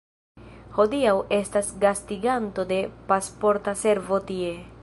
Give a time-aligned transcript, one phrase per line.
[0.77, 4.55] Hodiaŭ estas gastiganto de Pasporta Servo tie.